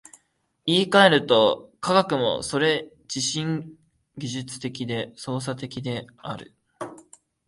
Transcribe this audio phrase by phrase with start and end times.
[0.65, 3.75] 言い換えると、科学もそれ自身
[4.17, 6.55] 技術的で操作的である。